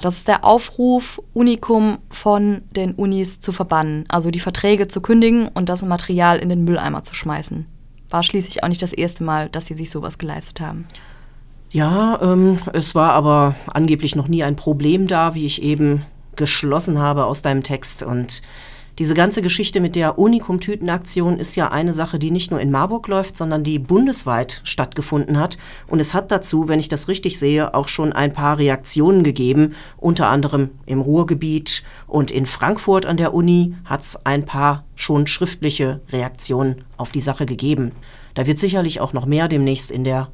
das 0.02 0.18
ist 0.18 0.28
der 0.28 0.44
Aufruf, 0.44 1.22
Unikum 1.34 2.00
von 2.10 2.64
den 2.72 2.94
Unis 2.94 3.40
zu 3.40 3.52
verbannen, 3.52 4.06
also 4.10 4.32
die 4.32 4.40
Verträge 4.40 4.88
zu 4.88 5.02
kündigen 5.02 5.48
und 5.48 5.70
das 5.70 5.84
Material 5.84 6.40
in 6.40 6.50
den 6.50 6.64
Mülleimer 6.64 7.04
zu 7.04 7.16
schmeißen. 7.16 7.68
War 8.10 8.24
schließlich 8.24 8.64
auch 8.64 8.68
nicht 8.68 8.82
das 8.82 8.94
erste 8.94 9.24
Mal, 9.24 9.50
dass 9.50 9.68
sie 9.68 9.74
sich 9.74 9.90
sowas 9.90 10.18
geleistet 10.18 10.60
haben. 10.60 10.86
Ja, 11.72 12.20
ähm, 12.22 12.60
es 12.74 12.96
war 12.96 13.14
aber 13.14 13.56
angeblich 13.68 14.16
noch 14.16 14.28
nie 14.28 14.44
ein 14.44 14.58
Problem 14.58 15.08
da, 15.08 15.36
wie 15.36 15.46
ich 15.46 15.62
eben 15.62 16.06
geschlossen 16.36 17.00
habe 17.00 17.26
aus 17.26 17.42
deinem 17.42 17.64
Text. 17.64 18.04
Und 18.04 18.42
diese 19.02 19.16
ganze 19.16 19.42
Geschichte 19.42 19.80
mit 19.80 19.96
der 19.96 20.20
Unikum-Tütenaktion 20.20 21.40
ist 21.40 21.56
ja 21.56 21.72
eine 21.72 21.92
Sache, 21.92 22.20
die 22.20 22.30
nicht 22.30 22.52
nur 22.52 22.60
in 22.60 22.70
Marburg 22.70 23.08
läuft, 23.08 23.36
sondern 23.36 23.64
die 23.64 23.80
bundesweit 23.80 24.62
stattgefunden 24.64 25.40
hat. 25.40 25.58
Und 25.88 26.00
es 26.00 26.14
hat 26.14 26.30
dazu, 26.30 26.68
wenn 26.68 26.80
ich 26.80 26.88
das 26.88 27.08
richtig 27.08 27.40
sehe, 27.40 27.74
auch 27.74 27.88
schon 27.88 28.14
ein 28.14 28.32
paar 28.32 28.60
Reaktionen 28.60 29.24
gegeben. 29.24 29.74
Unter 29.98 30.28
anderem 30.28 30.70
im 30.86 31.02
Ruhrgebiet 31.02 31.82
und 32.06 32.30
in 32.30 32.46
Frankfurt 32.46 33.08
an 33.08 33.18
der 33.18 33.34
Uni 33.34 33.74
hat 33.86 34.04
es 34.04 34.24
ein 34.24 34.46
paar 34.46 34.86
schon 34.94 35.26
schriftliche 35.26 36.02
Reaktionen 36.12 36.84
auf 36.96 37.12
die 37.12 37.22
Sache 37.22 37.48
gegeben. 37.48 37.94
Da 38.36 38.46
wird 38.46 38.60
sicherlich 38.60 39.00
auch 39.00 39.14
noch 39.14 39.26
mehr 39.26 39.48
demnächst 39.48 39.90
in 39.90 40.04
der, 40.04 40.28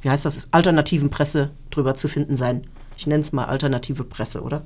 wie 0.00 0.08
heißt 0.08 0.24
das, 0.24 0.48
alternativen 0.50 1.10
Presse 1.10 1.50
drüber 1.68 1.94
zu 1.94 2.08
finden 2.08 2.36
sein. 2.36 2.66
Ich 2.96 3.06
nenne 3.06 3.20
es 3.20 3.34
mal 3.34 3.44
alternative 3.44 4.04
Presse, 4.04 4.40
oder? 4.40 4.64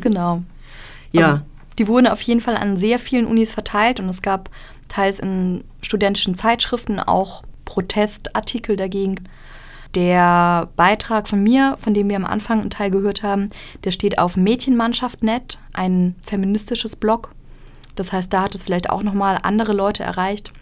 Genau. 0.00 0.42
ja. 1.12 1.28
Also 1.28 1.42
die 1.78 1.88
wurden 1.88 2.06
auf 2.06 2.20
jeden 2.22 2.40
Fall 2.40 2.56
an 2.56 2.76
sehr 2.76 2.98
vielen 2.98 3.26
Unis 3.26 3.52
verteilt 3.52 4.00
und 4.00 4.08
es 4.08 4.22
gab 4.22 4.50
teils 4.88 5.18
in 5.18 5.64
studentischen 5.82 6.34
Zeitschriften 6.34 7.00
auch 7.00 7.42
Protestartikel 7.64 8.76
dagegen. 8.76 9.28
Der 9.94 10.68
Beitrag 10.76 11.28
von 11.28 11.42
mir, 11.42 11.76
von 11.80 11.94
dem 11.94 12.08
wir 12.08 12.16
am 12.16 12.24
Anfang 12.24 12.60
einen 12.60 12.70
Teil 12.70 12.90
gehört 12.90 13.22
haben, 13.22 13.50
der 13.84 13.90
steht 13.90 14.18
auf 14.18 14.36
Mädchenmannschaft.net, 14.36 15.58
ein 15.72 16.16
feministisches 16.26 16.96
Blog. 16.96 17.32
Das 17.94 18.12
heißt, 18.12 18.32
da 18.32 18.42
hat 18.42 18.54
es 18.54 18.62
vielleicht 18.62 18.90
auch 18.90 19.02
nochmal 19.02 19.38
andere 19.42 19.72
Leute 19.72 20.02
erreicht. 20.02 20.52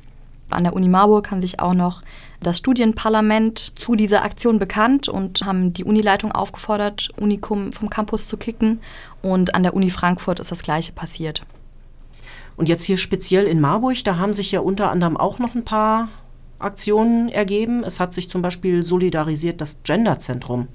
An 0.50 0.64
der 0.64 0.74
Uni 0.74 0.88
Marburg 0.88 1.30
haben 1.30 1.40
sich 1.40 1.60
auch 1.60 1.74
noch 1.74 2.02
das 2.40 2.58
Studienparlament 2.58 3.72
zu 3.76 3.96
dieser 3.96 4.22
Aktion 4.22 4.58
bekannt 4.58 5.08
und 5.08 5.44
haben 5.44 5.72
die 5.72 5.84
Unileitung 5.84 6.32
aufgefordert, 6.32 7.08
Unikum 7.18 7.72
vom 7.72 7.90
Campus 7.90 8.26
zu 8.26 8.36
kicken. 8.36 8.80
Und 9.22 9.54
an 9.54 9.62
der 9.62 9.74
Uni 9.74 9.90
Frankfurt 9.90 10.40
ist 10.40 10.52
das 10.52 10.62
Gleiche 10.62 10.92
passiert. 10.92 11.42
Und 12.56 12.68
jetzt 12.68 12.84
hier 12.84 12.98
speziell 12.98 13.46
in 13.46 13.60
Marburg, 13.60 14.04
da 14.04 14.16
haben 14.18 14.34
sich 14.34 14.52
ja 14.52 14.60
unter 14.60 14.90
anderem 14.90 15.16
auch 15.16 15.38
noch 15.38 15.54
ein 15.54 15.64
paar 15.64 16.08
Aktionen 16.58 17.28
ergeben. 17.28 17.82
Es 17.82 17.98
hat 17.98 18.14
sich 18.14 18.30
zum 18.30 18.42
Beispiel 18.42 18.82
solidarisiert 18.82 19.60
das 19.60 19.82
Genderzentrum. 19.82 20.68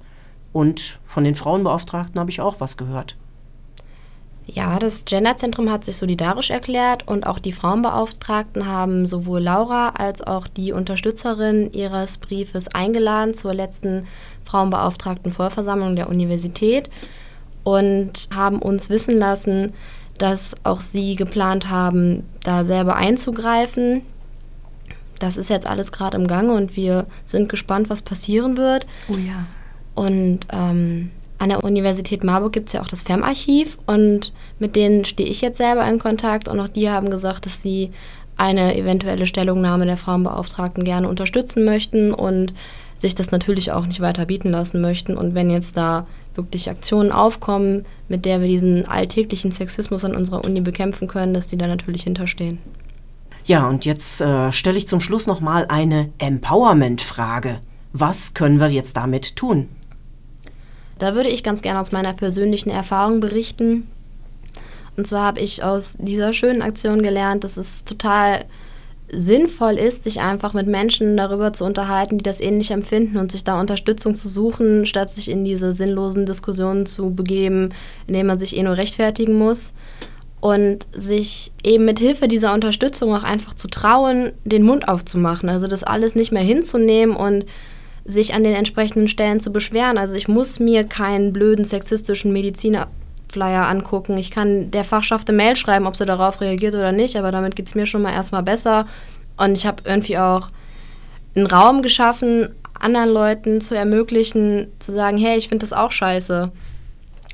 Und 0.51 0.99
von 1.05 1.23
den 1.23 1.35
Frauenbeauftragten 1.35 2.19
habe 2.19 2.31
ich 2.31 2.41
auch 2.41 2.59
was 2.59 2.75
gehört. 2.75 3.15
Ja, 4.53 4.79
das 4.79 5.06
Genderzentrum 5.06 5.70
hat 5.70 5.86
sich 5.86 5.98
solidarisch 5.98 6.50
erklärt 6.50 7.08
und 7.08 7.27
auch 7.27 7.39
die 7.39 7.51
Frauenbeauftragten 7.51 8.65
haben 8.65 9.06
sowohl 9.06 9.41
Laura 9.41 9.89
als 9.89 10.22
auch 10.24 10.48
die 10.48 10.72
Unterstützerin 10.72 11.72
ihres 11.72 12.18
Briefes 12.18 12.68
eingeladen 12.68 13.34
zur 13.34 13.53
letzten 13.53 14.08
Frauenbeauftragten 14.46 15.32
Vollversammlung 15.32 15.96
der 15.96 16.10
Universität 16.10 16.89
und 17.63 18.27
haben 18.34 18.60
uns 18.60 18.89
wissen 18.89 19.20
lassen, 19.20 19.74
dass 20.18 20.56
auch 20.63 20.82
sie 20.82 21.15
geplant 21.15 21.70
haben, 21.70 22.24
da 22.44 22.63
selber 22.63 22.96
einzugreifen. 22.96 24.01
das 25.20 25.38
ist 25.38 25.50
jetzt 25.50 25.68
alles 25.68 25.91
gerade 25.91 26.18
im 26.18 26.27
Gange 26.27 26.53
und 26.53 26.75
wir 26.75 27.06
sind 27.25 27.50
gespannt, 27.50 27.89
was 27.89 28.01
passieren 28.01 28.58
wird. 28.58 28.88
Oh 29.12 29.18
ja. 29.18 29.46
Und 29.94 30.48
ähm, 30.51 31.12
an 31.39 31.50
der 31.50 31.63
Universität 31.63 32.24
Marburg 32.24 32.53
gibt 32.53 32.67
es 32.67 32.74
ja 32.74 32.81
auch 32.81 32.88
das 32.88 33.03
FEM-Archiv 33.03 33.77
und 33.88 34.34
mit 34.60 34.75
denen 34.75 35.05
stehe 35.05 35.29
ich 35.29 35.41
jetzt 35.41 35.58
selber 35.58 35.88
in 35.88 35.98
Kontakt 35.98 36.48
und 36.48 36.60
auch 36.60 36.67
die 36.67 36.89
haben 36.89 37.10
gesagt, 37.10 37.46
dass 37.46 37.62
sie 37.62 37.91
eine 38.36 38.75
eventuelle 38.77 39.27
Stellungnahme 39.27 39.86
der 39.86 39.98
Frauenbeauftragten 39.98 40.84
gerne 40.84 41.10
unterstützen 41.10 41.65
möchten 41.65 42.13
und 42.13 42.53
sich 42.93 43.15
das 43.15 43.31
natürlich 43.31 43.72
auch 43.72 43.86
nicht 43.86 44.01
weiter 44.01 44.25
bieten 44.25 44.50
lassen 44.50 44.81
möchten. 44.81 45.17
Und 45.17 45.34
wenn 45.34 45.50
jetzt 45.50 45.77
da 45.77 46.08
wirklich 46.36 46.69
Aktionen 46.69 47.12
aufkommen, 47.12 47.86
mit 48.08 48.25
der 48.25 48.39
wir 48.41 48.48
diesen 48.48 48.86
alltäglichen 48.86 49.51
Sexismus 49.51 50.05
an 50.05 50.15
unserer 50.15 50.46
Uni 50.46 50.62
bekämpfen 50.62 51.08
können, 51.08 51.34
dass 51.34 51.48
die 51.48 51.58
da 51.58 51.67
natürlich 51.67 52.03
hinterstehen. 52.03 52.60
Ja, 53.46 53.67
und 53.67 53.86
jetzt 53.86 54.22
äh, 54.22 54.51
stelle 54.51 54.77
ich 54.77 54.88
zum 54.88 55.01
Schluss 55.01 55.27
nochmal 55.27 55.65
eine 55.67 56.10
Empowerment-Frage. 56.19 57.60
Was 57.93 58.34
können 58.34 58.60
wir 58.60 58.67
jetzt 58.67 58.96
damit 58.96 59.36
tun? 59.36 59.69
Da 61.00 61.15
würde 61.15 61.29
ich 61.29 61.44
ganz 61.44 61.62
gerne 61.62 61.79
aus 61.79 61.91
meiner 61.91 62.13
persönlichen 62.13 62.70
Erfahrung 62.70 63.22
berichten. 63.22 63.88
Und 64.98 65.08
zwar 65.08 65.24
habe 65.24 65.39
ich 65.39 65.63
aus 65.63 65.96
dieser 65.98 66.34
schönen 66.34 66.62
Aktion 66.62 67.01
gelernt, 67.01 67.46
dass 67.46 67.58
es 67.58 67.86
total 67.86 68.46
sinnvoll 69.12 69.74
ist, 69.74 70.03
sich 70.03 70.20
einfach 70.20 70.53
mit 70.53 70.68
Menschen 70.68 71.18
darüber 71.18 71.53
zu 71.53 71.65
unterhalten, 71.65 72.18
die 72.18 72.24
das 72.24 72.41
ähnlich 72.41 72.72
empfinden 72.72 73.18
und 73.18 73.32
sich 73.32 73.44
da 73.44 73.60
Unterstützung 73.60 74.13
zu 74.13 74.27
suchen, 74.27 74.86
statt 74.86 75.10
sich 75.10 75.32
in 75.32 75.46
diese 75.46 75.74
sinnlosen 75.74 76.25
Diskussionen 76.25 76.86
zu 76.86 77.12
begeben, 77.12 77.70
in 78.08 78.13
denen 78.13 78.27
man 78.27 78.39
sich 78.39 78.56
eh 78.56 78.62
nur 78.62 78.77
rechtfertigen 78.77 79.36
muss. 79.36 79.74
Und 80.41 80.88
sich 80.94 81.51
eben 81.63 81.84
mit 81.84 82.00
Hilfe 82.00 82.29
dieser 82.29 82.53
Unterstützung 82.53 83.13
auch 83.13 83.24
einfach 83.24 83.53
zu 83.53 83.68
trauen, 83.68 84.32
den 84.46 84.63
Mund 84.63 84.88
aufzumachen. 84.88 85.50
Also 85.50 85.68
das 85.68 85.84
alles 85.84 86.15
nicht 86.15 86.32
mehr 86.32 86.44
hinzunehmen 86.44 87.15
und 87.15 87.46
sich 88.06 88.34
an 88.34 88.44
den 88.44 88.56
entsprechenden 88.56 89.08
Stellen 89.08 89.39
zu 89.39 89.51
beschweren. 89.51 89.98
Also 89.98 90.15
ich 90.15 90.27
muss 90.27 90.60
mir 90.60 90.84
keinen 90.84 91.34
blöden 91.34 91.65
sexistischen 91.65 92.34
Mediziner 92.34 92.88
Flyer 93.32 93.68
angucken. 93.68 94.18
Ich 94.18 94.32
kann 94.32 94.72
der 94.72 94.84
Fachschaft 94.84 95.29
eine 95.29 95.38
Mail 95.38 95.56
schreiben, 95.56 95.86
ob 95.86 95.96
sie 95.96 96.06
darauf 96.06 96.41
reagiert 96.41 96.75
oder 96.75 96.91
nicht, 96.91 97.15
aber 97.15 97.32
damit 97.32 97.56
geht 97.56 97.68
es 97.68 97.75
mir 97.75 97.86
schon 97.86 98.01
mal 98.01 98.12
erstmal 98.12 98.44
besser. 98.44 98.88
Und 99.38 99.56
ich 99.56 99.65
habe 99.65 99.84
irgendwie 99.86 100.18
auch 100.18 100.50
einen 101.36 101.46
Raum 101.46 101.82
geschaffen, 101.82 102.50
anderen 102.74 103.10
Leuten 103.10 103.62
zu 103.62 103.75
ermöglichen, 103.75 104.68
zu 104.79 104.94
sagen, 104.94 105.18
hey, 105.18 105.38
ich 105.38 105.48
finde 105.48 105.63
das 105.63 105.74
auch 105.74 105.91
scheiße. 105.91 106.51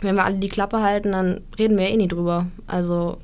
Wenn 0.01 0.15
wir 0.15 0.25
alle 0.25 0.35
die 0.35 0.49
Klappe 0.49 0.81
halten, 0.81 1.13
dann 1.13 1.41
reden 1.57 1.77
wir 1.77 1.87
eh 1.87 1.95
nie 1.95 2.07
drüber. 2.07 2.47
Also 2.67 3.17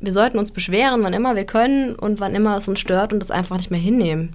wir 0.00 0.12
sollten 0.12 0.38
uns 0.38 0.52
beschweren, 0.52 1.02
wann 1.02 1.12
immer 1.12 1.36
wir 1.36 1.44
können 1.44 1.94
und 1.94 2.20
wann 2.20 2.34
immer 2.34 2.56
es 2.56 2.68
uns 2.68 2.80
stört 2.80 3.12
und 3.12 3.20
das 3.20 3.30
einfach 3.30 3.56
nicht 3.56 3.70
mehr 3.70 3.80
hinnehmen. 3.80 4.30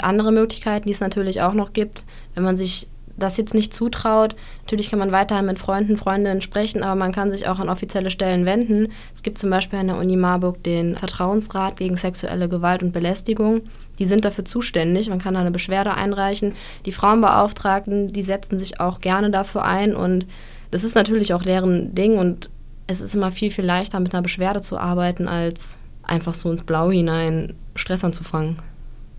Andere 0.00 0.32
Möglichkeiten, 0.32 0.86
die 0.86 0.92
es 0.92 1.00
natürlich 1.00 1.42
auch 1.42 1.54
noch 1.54 1.72
gibt, 1.72 2.04
wenn 2.34 2.44
man 2.44 2.56
sich 2.56 2.88
das 3.16 3.36
jetzt 3.36 3.54
nicht 3.54 3.72
zutraut. 3.72 4.34
Natürlich 4.62 4.90
kann 4.90 4.98
man 4.98 5.12
weiterhin 5.12 5.46
mit 5.46 5.58
Freunden, 5.58 5.96
Freundinnen 5.96 6.40
sprechen, 6.40 6.82
aber 6.82 6.96
man 6.96 7.12
kann 7.12 7.30
sich 7.30 7.46
auch 7.46 7.60
an 7.60 7.68
offizielle 7.68 8.10
Stellen 8.10 8.44
wenden. 8.44 8.92
Es 9.14 9.22
gibt 9.22 9.38
zum 9.38 9.50
Beispiel 9.50 9.78
an 9.78 9.86
der 9.86 9.98
Uni 9.98 10.16
Marburg 10.16 10.62
den 10.64 10.96
Vertrauensrat 10.96 11.76
gegen 11.76 11.96
sexuelle 11.96 12.48
Gewalt 12.48 12.82
und 12.82 12.92
Belästigung. 12.92 13.62
Die 13.98 14.06
sind 14.06 14.24
dafür 14.24 14.44
zuständig. 14.44 15.08
Man 15.08 15.20
kann 15.20 15.34
da 15.34 15.40
eine 15.40 15.52
Beschwerde 15.52 15.94
einreichen. 15.94 16.54
Die 16.86 16.92
Frauenbeauftragten, 16.92 18.08
die 18.08 18.22
setzen 18.22 18.58
sich 18.58 18.80
auch 18.80 19.00
gerne 19.00 19.30
dafür 19.30 19.64
ein 19.64 19.94
und 19.94 20.26
das 20.70 20.82
ist 20.82 20.96
natürlich 20.96 21.34
auch 21.34 21.42
deren 21.42 21.94
Ding 21.94 22.18
und 22.18 22.50
es 22.88 23.00
ist 23.00 23.14
immer 23.14 23.30
viel, 23.30 23.50
viel 23.50 23.64
leichter, 23.64 24.00
mit 24.00 24.12
einer 24.12 24.22
Beschwerde 24.22 24.60
zu 24.60 24.76
arbeiten, 24.76 25.28
als 25.28 25.78
einfach 26.02 26.34
so 26.34 26.50
ins 26.50 26.62
Blau 26.62 26.90
hinein 26.90 27.54
Stress 27.76 28.04
anzufangen. 28.04 28.56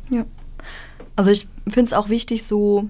Ja. 0.10 0.26
Also 1.16 1.32
ich 1.32 1.48
finde 1.68 1.86
es 1.86 1.94
auch 1.94 2.10
wichtig, 2.10 2.46
so 2.46 2.90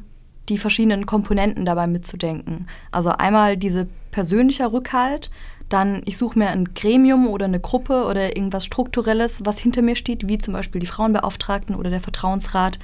die 0.49 0.57
verschiedenen 0.57 1.05
Komponenten 1.05 1.65
dabei 1.65 1.87
mitzudenken. 1.87 2.67
Also 2.91 3.09
einmal 3.09 3.57
diese 3.57 3.87
persönlicher 4.11 4.71
Rückhalt, 4.71 5.31
dann 5.69 6.03
ich 6.05 6.17
suche 6.17 6.37
mir 6.37 6.49
ein 6.49 6.73
Gremium 6.75 7.27
oder 7.27 7.45
eine 7.45 7.59
Gruppe 7.59 8.05
oder 8.05 8.35
irgendwas 8.35 8.65
Strukturelles, 8.65 9.45
was 9.45 9.57
hinter 9.57 9.81
mir 9.81 9.95
steht, 9.95 10.27
wie 10.27 10.37
zum 10.37 10.53
Beispiel 10.53 10.79
die 10.79 10.87
Frauenbeauftragten 10.87 11.75
oder 11.75 11.89
der 11.89 12.01
Vertrauensrat. 12.01 12.77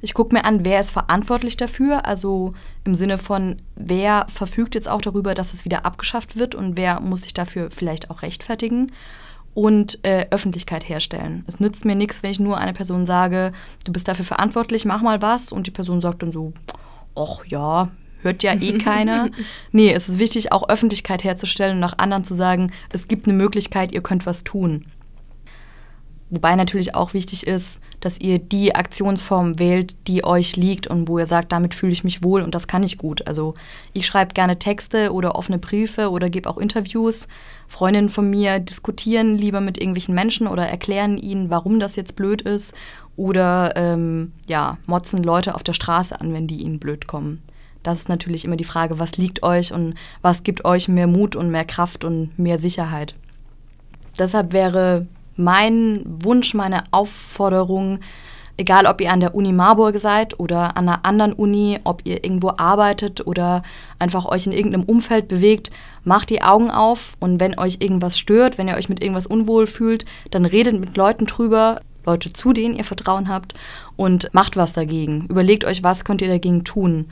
Ich 0.00 0.12
gucke 0.12 0.34
mir 0.34 0.44
an, 0.44 0.64
wer 0.64 0.80
ist 0.80 0.90
verantwortlich 0.90 1.56
dafür, 1.56 2.04
also 2.04 2.52
im 2.84 2.94
Sinne 2.94 3.16
von, 3.16 3.62
wer 3.76 4.26
verfügt 4.28 4.74
jetzt 4.74 4.88
auch 4.88 5.00
darüber, 5.00 5.34
dass 5.34 5.54
es 5.54 5.64
wieder 5.64 5.86
abgeschafft 5.86 6.36
wird 6.36 6.54
und 6.54 6.76
wer 6.76 7.00
muss 7.00 7.22
sich 7.22 7.32
dafür 7.32 7.70
vielleicht 7.70 8.10
auch 8.10 8.22
rechtfertigen 8.22 8.90
und 9.54 10.04
äh, 10.04 10.26
Öffentlichkeit 10.30 10.88
herstellen. 10.88 11.44
Es 11.46 11.60
nützt 11.60 11.84
mir 11.84 11.94
nichts, 11.94 12.22
wenn 12.22 12.30
ich 12.30 12.40
nur 12.40 12.58
einer 12.58 12.72
Person 12.72 13.06
sage, 13.06 13.52
du 13.84 13.92
bist 13.92 14.08
dafür 14.08 14.24
verantwortlich, 14.24 14.84
mach 14.84 15.00
mal 15.00 15.22
was 15.22 15.52
und 15.52 15.66
die 15.66 15.70
Person 15.70 16.00
sagt 16.00 16.22
dann 16.22 16.32
so, 16.32 16.52
ach 17.16 17.44
ja, 17.46 17.90
hört 18.22 18.42
ja 18.42 18.54
eh 18.54 18.78
keiner. 18.78 19.30
nee, 19.72 19.92
es 19.92 20.08
ist 20.08 20.18
wichtig, 20.18 20.52
auch 20.52 20.68
Öffentlichkeit 20.68 21.22
herzustellen 21.24 21.74
und 21.74 21.80
nach 21.80 21.98
anderen 21.98 22.24
zu 22.24 22.34
sagen, 22.34 22.72
es 22.92 23.06
gibt 23.08 23.26
eine 23.26 23.36
Möglichkeit, 23.36 23.92
ihr 23.92 24.02
könnt 24.02 24.26
was 24.26 24.44
tun. 24.44 24.86
Wobei 26.34 26.56
natürlich 26.56 26.96
auch 26.96 27.14
wichtig 27.14 27.46
ist, 27.46 27.80
dass 28.00 28.20
ihr 28.20 28.40
die 28.40 28.74
Aktionsform 28.74 29.60
wählt, 29.60 29.94
die 30.08 30.24
euch 30.24 30.56
liegt 30.56 30.88
und 30.88 31.06
wo 31.06 31.20
ihr 31.20 31.26
sagt, 31.26 31.52
damit 31.52 31.74
fühle 31.74 31.92
ich 31.92 32.02
mich 32.02 32.24
wohl 32.24 32.42
und 32.42 32.56
das 32.56 32.66
kann 32.66 32.82
ich 32.82 32.98
gut. 32.98 33.24
Also 33.28 33.54
ich 33.92 34.04
schreibe 34.04 34.34
gerne 34.34 34.58
Texte 34.58 35.12
oder 35.12 35.36
offene 35.36 35.58
Briefe 35.58 36.10
oder 36.10 36.30
gebe 36.30 36.50
auch 36.50 36.58
Interviews. 36.58 37.28
Freundinnen 37.68 38.08
von 38.08 38.28
mir 38.28 38.58
diskutieren 38.58 39.38
lieber 39.38 39.60
mit 39.60 39.78
irgendwelchen 39.78 40.12
Menschen 40.12 40.48
oder 40.48 40.66
erklären 40.66 41.18
ihnen, 41.18 41.50
warum 41.50 41.78
das 41.78 41.94
jetzt 41.94 42.16
blöd 42.16 42.42
ist 42.42 42.74
oder 43.16 43.74
ähm, 43.76 44.32
ja, 44.48 44.78
motzen 44.86 45.22
Leute 45.22 45.54
auf 45.54 45.62
der 45.62 45.72
Straße 45.72 46.20
an, 46.20 46.32
wenn 46.32 46.48
die 46.48 46.62
ihnen 46.62 46.80
blöd 46.80 47.06
kommen. 47.06 47.42
Das 47.84 48.00
ist 48.00 48.08
natürlich 48.08 48.44
immer 48.44 48.56
die 48.56 48.64
Frage, 48.64 48.98
was 48.98 49.18
liegt 49.18 49.44
euch 49.44 49.72
und 49.72 49.94
was 50.20 50.42
gibt 50.42 50.64
euch 50.64 50.88
mehr 50.88 51.06
Mut 51.06 51.36
und 51.36 51.52
mehr 51.52 51.64
Kraft 51.64 52.02
und 52.02 52.36
mehr 52.36 52.58
Sicherheit. 52.58 53.14
Deshalb 54.18 54.52
wäre 54.52 55.06
mein 55.36 56.02
Wunsch, 56.04 56.54
meine 56.54 56.84
Aufforderung, 56.90 58.00
egal 58.56 58.86
ob 58.86 59.00
ihr 59.00 59.12
an 59.12 59.20
der 59.20 59.34
Uni 59.34 59.52
Marburg 59.52 59.98
seid 59.98 60.38
oder 60.38 60.76
an 60.76 60.88
einer 60.88 61.04
anderen 61.04 61.32
Uni, 61.32 61.78
ob 61.84 62.02
ihr 62.04 62.22
irgendwo 62.24 62.52
arbeitet 62.56 63.26
oder 63.26 63.62
einfach 63.98 64.26
euch 64.26 64.46
in 64.46 64.52
irgendeinem 64.52 64.84
Umfeld 64.84 65.28
bewegt, 65.28 65.70
macht 66.04 66.30
die 66.30 66.42
Augen 66.42 66.70
auf 66.70 67.16
und 67.20 67.40
wenn 67.40 67.58
euch 67.58 67.78
irgendwas 67.80 68.18
stört, 68.18 68.58
wenn 68.58 68.68
ihr 68.68 68.76
euch 68.76 68.88
mit 68.88 69.02
irgendwas 69.02 69.26
unwohl 69.26 69.66
fühlt, 69.66 70.04
dann 70.30 70.44
redet 70.44 70.78
mit 70.78 70.96
Leuten 70.96 71.26
drüber, 71.26 71.80
Leute, 72.06 72.32
zu 72.32 72.52
denen 72.52 72.76
ihr 72.76 72.84
Vertrauen 72.84 73.28
habt 73.28 73.54
und 73.96 74.28
macht 74.32 74.56
was 74.56 74.72
dagegen. 74.72 75.26
Überlegt 75.28 75.64
euch, 75.64 75.82
was 75.82 76.04
könnt 76.04 76.22
ihr 76.22 76.28
dagegen 76.28 76.64
tun. 76.64 77.06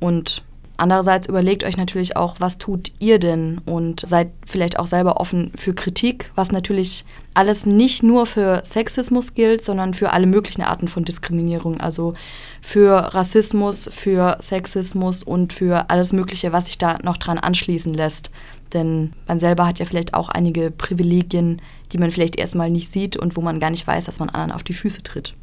Und 0.00 0.44
andererseits 0.76 1.28
überlegt 1.28 1.64
euch 1.64 1.76
natürlich 1.76 2.16
auch, 2.16 2.36
was 2.38 2.58
tut 2.58 2.92
ihr 2.98 3.18
denn 3.18 3.60
und 3.66 4.00
seid 4.00 4.30
vielleicht 4.46 4.78
auch 4.78 4.86
selber 4.86 5.20
offen 5.20 5.52
für 5.56 5.74
Kritik, 5.74 6.30
was 6.34 6.52
natürlich 6.52 7.04
alles 7.34 7.66
nicht 7.66 8.02
nur 8.02 8.26
für 8.26 8.62
Sexismus 8.64 9.34
gilt, 9.34 9.64
sondern 9.64 9.94
für 9.94 10.12
alle 10.12 10.26
möglichen 10.26 10.62
Arten 10.62 10.88
von 10.88 11.04
Diskriminierung, 11.04 11.80
also 11.80 12.14
für 12.60 13.14
Rassismus, 13.14 13.90
für 13.92 14.36
Sexismus 14.40 15.22
und 15.22 15.52
für 15.52 15.90
alles 15.90 16.12
Mögliche, 16.12 16.52
was 16.52 16.66
sich 16.66 16.78
da 16.78 16.98
noch 17.02 17.16
dran 17.16 17.38
anschließen 17.38 17.92
lässt. 17.92 18.30
Denn 18.72 19.12
man 19.26 19.38
selber 19.38 19.66
hat 19.66 19.78
ja 19.78 19.86
vielleicht 19.86 20.14
auch 20.14 20.28
einige 20.28 20.70
Privilegien, 20.70 21.60
die 21.92 21.98
man 21.98 22.10
vielleicht 22.10 22.36
erstmal 22.36 22.70
nicht 22.70 22.92
sieht 22.92 23.16
und 23.16 23.36
wo 23.36 23.40
man 23.40 23.60
gar 23.60 23.70
nicht 23.70 23.86
weiß, 23.86 24.06
dass 24.06 24.18
man 24.18 24.30
anderen 24.30 24.52
auf 24.52 24.62
die 24.62 24.72
Füße 24.72 25.02
tritt. 25.02 25.34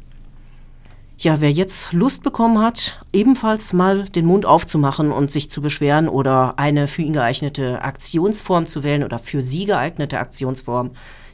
Ja, 1.22 1.40
wer 1.40 1.52
jetzt 1.52 1.92
Lust 1.92 2.24
bekommen 2.24 2.58
hat, 2.58 3.00
ebenfalls 3.12 3.72
mal 3.72 4.08
den 4.08 4.26
Mund 4.26 4.44
aufzumachen 4.44 5.12
und 5.12 5.30
sich 5.30 5.48
zu 5.50 5.62
beschweren 5.62 6.08
oder 6.08 6.58
eine 6.58 6.88
für 6.88 7.02
ihn 7.02 7.12
geeignete 7.12 7.80
Aktionsform 7.82 8.66
zu 8.66 8.82
wählen 8.82 9.04
oder 9.04 9.20
für 9.20 9.40
sie 9.40 9.66
geeignete 9.66 10.18
Aktionsform, 10.18 10.90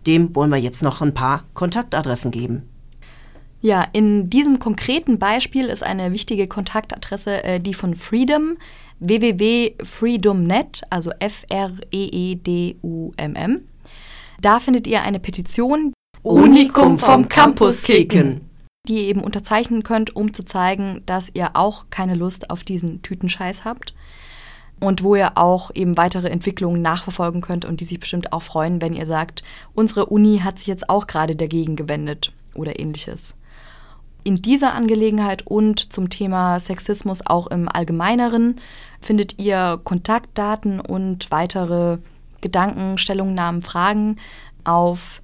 dem 0.06 0.36
wollen 0.36 0.50
wir 0.50 0.58
jetzt 0.58 0.82
noch 0.82 1.00
ein 1.00 1.14
paar 1.14 1.44
Kontaktadressen 1.54 2.30
geben. 2.30 2.68
Ja, 3.62 3.82
in 3.94 4.28
diesem 4.28 4.58
konkreten 4.58 5.18
Beispiel 5.18 5.64
ist 5.68 5.82
eine 5.82 6.12
wichtige 6.12 6.48
Kontaktadresse 6.48 7.42
äh, 7.42 7.58
die 7.58 7.72
von 7.72 7.94
Freedom 7.94 8.58
www.freedomnet, 9.00 10.82
also 10.90 11.12
F-R-E-E-D-U-M-M. 11.18 11.60
Da 14.42 14.60
findet 14.60 14.86
ihr 14.86 15.00
eine 15.00 15.18
Petition 15.18 15.94
Unikum 16.22 16.98
vom 16.98 17.26
Campus 17.26 17.84
kicken, 17.84 18.47
die 18.88 18.96
ihr 18.96 19.08
eben 19.08 19.20
unterzeichnen 19.20 19.82
könnt, 19.82 20.16
um 20.16 20.32
zu 20.32 20.44
zeigen, 20.44 21.02
dass 21.06 21.30
ihr 21.34 21.50
auch 21.54 21.86
keine 21.90 22.14
Lust 22.14 22.50
auf 22.50 22.64
diesen 22.64 23.02
Tütenscheiß 23.02 23.64
habt. 23.64 23.94
Und 24.80 25.02
wo 25.02 25.16
ihr 25.16 25.36
auch 25.36 25.72
eben 25.74 25.96
weitere 25.96 26.28
Entwicklungen 26.28 26.82
nachverfolgen 26.82 27.40
könnt 27.40 27.64
und 27.64 27.80
die 27.80 27.84
sich 27.84 27.98
bestimmt 27.98 28.32
auch 28.32 28.42
freuen, 28.42 28.80
wenn 28.80 28.94
ihr 28.94 29.06
sagt, 29.06 29.42
unsere 29.74 30.06
Uni 30.06 30.40
hat 30.44 30.58
sich 30.58 30.68
jetzt 30.68 30.88
auch 30.88 31.08
gerade 31.08 31.34
dagegen 31.34 31.74
gewendet 31.74 32.32
oder 32.54 32.78
ähnliches. 32.78 33.34
In 34.22 34.36
dieser 34.36 34.74
Angelegenheit 34.74 35.44
und 35.46 35.92
zum 35.92 36.10
Thema 36.10 36.60
Sexismus 36.60 37.26
auch 37.26 37.48
im 37.48 37.68
Allgemeineren 37.68 38.60
findet 39.00 39.38
ihr 39.38 39.80
Kontaktdaten 39.82 40.80
und 40.80 41.32
weitere 41.32 41.98
Gedanken, 42.40 42.98
Stellungnahmen, 42.98 43.62
Fragen 43.62 44.16
auf 44.64 45.22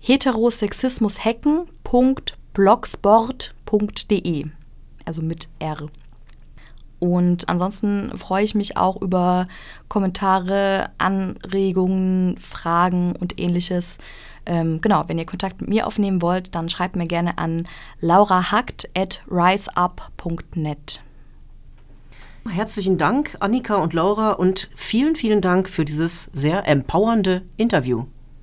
heterosexismushacken.blogspot.com 0.00 2.37
blogsport.de, 2.58 4.46
also 5.04 5.22
mit 5.22 5.48
R. 5.60 5.86
Und 6.98 7.48
ansonsten 7.48 8.18
freue 8.18 8.42
ich 8.42 8.56
mich 8.56 8.76
auch 8.76 9.00
über 9.00 9.46
Kommentare, 9.86 10.90
Anregungen, 10.98 12.36
Fragen 12.38 13.14
und 13.14 13.38
ähnliches. 13.38 13.98
Ähm, 14.44 14.80
genau, 14.80 15.04
wenn 15.06 15.18
ihr 15.18 15.26
Kontakt 15.26 15.60
mit 15.60 15.70
mir 15.70 15.86
aufnehmen 15.86 16.20
wollt, 16.20 16.56
dann 16.56 16.68
schreibt 16.68 16.96
mir 16.96 17.06
gerne 17.06 17.38
an 17.38 17.68
laurahackt.riseup.net. 18.00 21.00
Herzlichen 22.48 22.98
Dank, 22.98 23.36
Annika 23.38 23.76
und 23.76 23.92
Laura, 23.92 24.32
und 24.32 24.68
vielen, 24.74 25.14
vielen 25.14 25.42
Dank 25.42 25.68
für 25.68 25.84
dieses 25.84 26.24
sehr 26.32 26.66
empowernde 26.66 27.42
Interview. 27.56 28.06